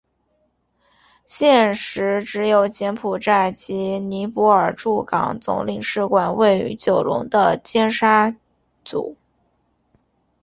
[1.27, 8.35] 现时只有柬埔寨及尼泊尔驻港总领事馆位于九龙的尖沙
[8.83, 9.15] 咀。